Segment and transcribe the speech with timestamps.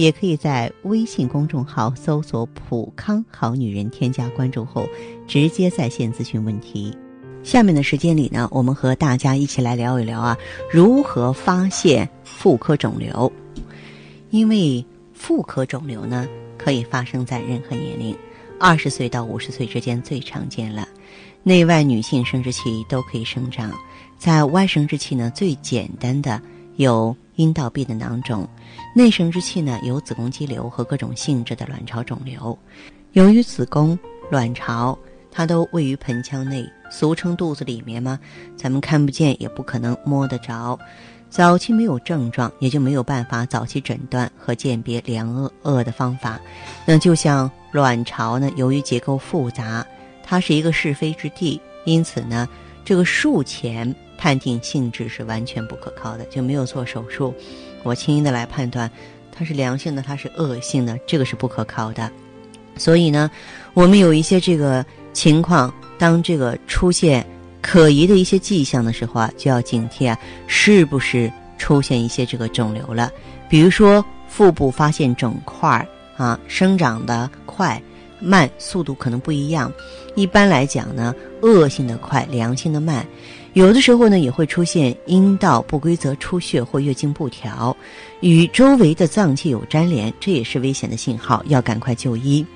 [0.00, 4.86] 也可以在微信公众号搜索“普康好女人”，添加关注后。
[5.26, 6.96] 直接在线咨询问题。
[7.42, 10.36] 下面的时间里呢，我们和大家一起来聊一聊啊，
[10.70, 13.30] 如何发现妇科肿瘤。
[14.30, 16.26] 因为妇科肿瘤呢，
[16.58, 18.16] 可以发生在任何年龄，
[18.58, 20.86] 二十岁到五十岁之间最常见了。
[21.42, 23.72] 内外女性生殖器都可以生长，
[24.18, 26.40] 在外生殖器呢，最简单的
[26.76, 28.44] 有阴道壁的囊肿；
[28.94, 32.56] 内生殖器呢，有子宫肌瘤和各种性质的卵巢肿瘤。
[33.12, 33.98] 由于子宫、
[34.30, 34.98] 卵巢。
[35.32, 38.18] 它都位于盆腔内，俗称肚子里面吗？
[38.56, 40.76] 咱们看不见，也不可能摸得着。
[41.28, 46.40] 早期没有症状，也就没有办法早期诊断和鉴别良恶恶的方法。
[46.84, 49.86] 那就像卵巢呢，由于结构复杂，
[50.24, 52.48] 它是一个是非之地，因此呢，
[52.84, 57.34] 这个术前判定性质是完全不可靠的，就没有做手术，
[57.82, 58.90] 我轻易的来判断
[59.32, 62.12] 它是良性的，它是恶性的，这个是不可靠的。
[62.76, 63.30] 所以呢，
[63.72, 64.84] 我们有一些这个。
[65.12, 67.26] 情况当这个出现
[67.60, 70.16] 可疑的一些迹象的时候啊，就要警惕啊，
[70.46, 73.10] 是不是出现一些这个肿瘤了？
[73.48, 75.84] 比如说腹部发现肿块
[76.16, 77.82] 啊，生长的快
[78.20, 79.70] 慢，速度可能不一样。
[80.14, 81.12] 一般来讲呢，
[81.42, 83.04] 恶性的快，良性的慢。
[83.52, 87.76] 有的时候呢，也会出现阴道不规则出血或月经不调，
[88.20, 92.46] 与周围的脏器有粘连，这也是危险的信号，要赶快就医。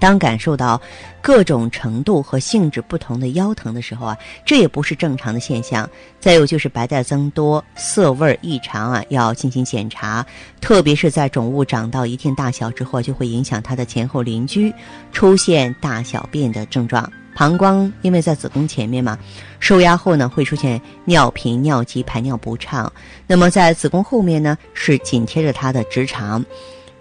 [0.00, 0.80] 当感受到
[1.20, 5.88] 各种程度和性质不同的腰疼的时候啊，这也不是正常的现象。
[6.20, 10.24] 再有就是白带增多、色味异常啊，要进行检查。
[10.60, 14.72] 特别是在肿物长到一定大小之后，就会影响它的前后邻居，
[15.10, 17.10] 出现大小便的症状。
[17.38, 19.16] 膀胱因为在子宫前面嘛，
[19.60, 22.92] 受压后呢会出现尿频、尿急、排尿不畅。
[23.28, 26.44] 那么在子宫后面呢，是紧贴着它的直肠。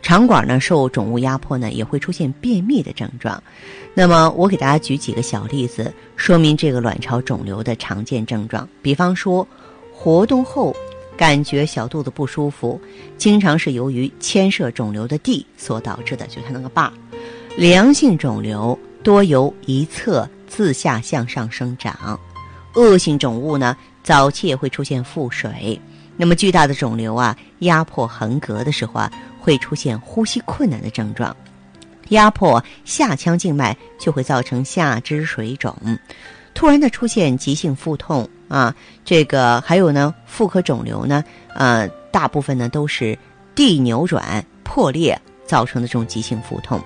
[0.04, 3.42] 肠管呢受肿物压迫呢，也会出现便秘的症状。
[3.96, 8.70] 那么我给大家举几个小例子，说明这个卵巢肿瘤的常见症状。
[8.80, 9.46] 比方说，
[9.92, 10.72] 活动后
[11.18, 12.80] 感觉小肚子不舒服，
[13.18, 16.94] 经常是由于牵涉肿瘤的地所导致的，就它那个把。
[17.58, 22.20] 良性肿瘤多由一侧自下向上生长，
[22.76, 23.74] 恶性肿物呢，
[24.04, 25.80] 早期也会出现腹水。
[26.18, 29.10] 那么巨大的肿瘤啊，压迫横膈的时候啊。
[29.40, 31.34] 会出现呼吸困难的症状，
[32.10, 35.74] 压迫下腔静脉就会造成下肢水肿，
[36.54, 38.76] 突然的出现急性腹痛啊，
[39.06, 41.24] 这个还有呢，妇科肿瘤呢，
[41.56, 43.18] 呃，大部分呢都是
[43.56, 46.78] 地扭转破裂造成的这种急性腹痛，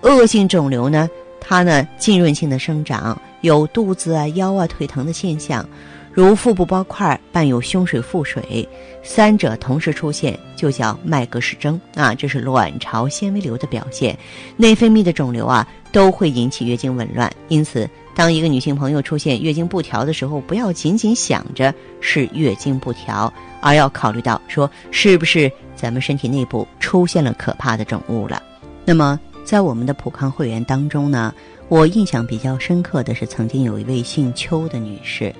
[0.00, 1.06] 恶性肿瘤呢，
[1.40, 5.66] 它呢浸润性的生长，有肚子啊、腰啊、腿疼的现象。
[6.10, 8.68] 如腹部包块伴有胸水、腹水，
[9.04, 14.18] 三者同时出现就叫麦格氏征啊，这是卵巢纤维瘤的表现。
[14.56, 17.30] 内分泌的肿瘤啊，都会引起月经紊乱。
[17.46, 28.42] 因此，当一个女性朋友出现月经不调的时候，不要仅仅想着是月经不调，而要考虑到说是不是咱们身体内部出现了可怕的肿物了。
[28.84, 31.34] 那么，在我们的普康会员当中呢，
[31.70, 35.34] 我印象比较深刻的是，曾经有一位姓邱的女士。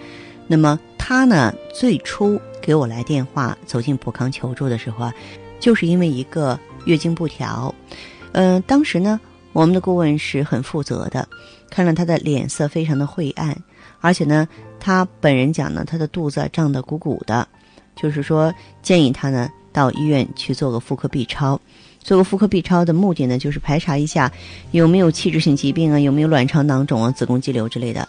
[0.46, 1.54] 那么她呢？
[1.74, 5.14] 最初给我来电话，走进普康求助的时候啊，
[5.60, 7.74] 就是因为一个月经不调。
[8.32, 9.20] 嗯，当时呢，
[9.52, 11.28] 我们的顾问是很负责的，
[11.68, 13.54] 看了她的脸色非常的晦暗，
[14.00, 14.48] 而且呢，
[14.80, 17.46] 她本人讲呢，她的肚子胀得鼓鼓的，
[17.94, 21.60] 就是说建议她呢到医院去做个妇科 B 超。
[22.00, 24.32] 做个妇科 B 超的目的呢，就是排查一下
[24.70, 28.08] 有没有器质性疾病啊，有没有卵巢囊肿啊、子宫肌瘤之类的。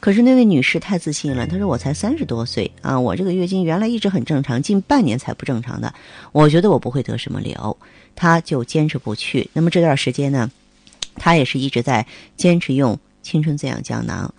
[0.00, 5.92] 可是那位女士太自信了，她说：“我才三十多岁啊，我这个月经原来一直很正常，近半年才不正常的。
[6.32, 7.76] 我觉得我不会得什么瘤。”
[8.14, 9.48] 她就坚持不去。
[9.52, 10.50] 那么这段时间呢，
[11.16, 12.06] 她也是一直在
[12.36, 14.32] 坚持用青春滋养胶囊。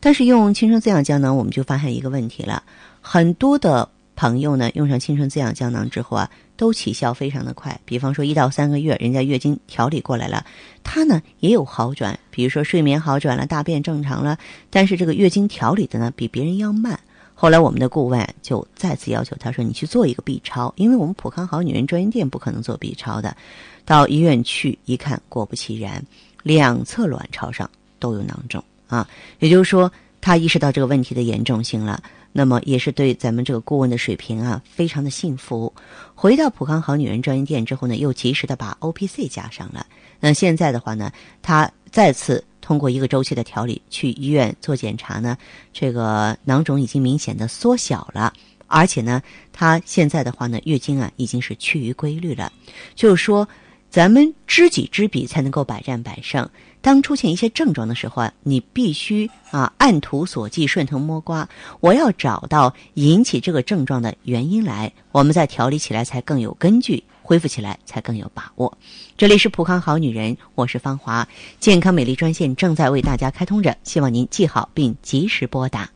[0.00, 2.62] 但是用青春滋养胶囊，我们就发现一个问题了，
[3.00, 3.88] 很多的。
[4.18, 7.78] 朋友呢，用上青春滋养胶囊之后啊，都起效非常的快。
[7.84, 10.44] 比方说一到三个月，人家月经调理过来了，
[10.82, 14.38] 她呢也有好转，比如说睡眠好转了，大便正常了。
[14.70, 16.98] 但是这个月经调理的呢，比别人要慢。
[17.34, 23.36] 后来我们的顾问就再次要求他说：“你去做一个 B 超，因为我们普康好女人专营店不可能做 B 超的。”
[23.84, 26.02] 到医院去一看，果不其然，
[26.42, 29.06] 两侧卵巢上都有囊肿啊，
[29.38, 29.92] 也就是说。
[30.26, 32.02] 他意识到这个问题的严重性了，
[32.32, 35.72] 那么也是对咱们这个顾问的水平啊，非常的信服。
[36.16, 39.86] 回到普康好女人专营店之后呢，又及时的把 O P C 加上了。
[40.18, 41.12] 那现在的话呢，
[41.42, 45.38] 他再次通过一个周期的调理去医院做检查呢，
[45.72, 48.32] 这个囊肿已经明显的缩小了，
[48.66, 52.52] 而且呢，他现在的话呢，月经啊已经是趋于规律了。
[52.96, 53.48] 就是说，
[53.90, 56.48] 咱们知己知彼才能够百战百胜。
[56.82, 61.48] 当出现一些症状的时候啊，你必须啊按图索骥、顺藤摸瓜，
[61.80, 68.78] 我要找到引起这个症状的原因来，我们再调理起来才更有根据，恢复起来才更有把握。
[69.16, 71.26] 这里是普康好女人，我是芳华，
[71.58, 75.95] 健康美丽专线正在为大家开通着，希望您记好并及时拨打。